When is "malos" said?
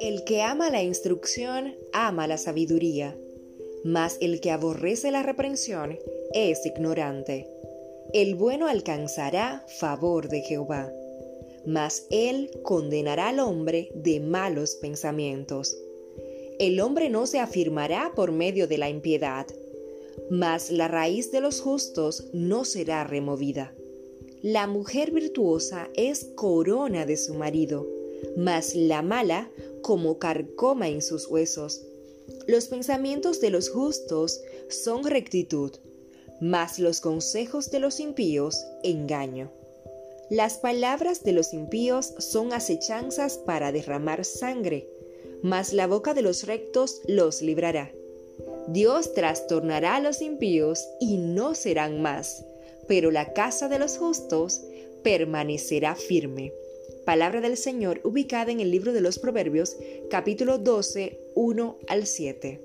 14.20-14.76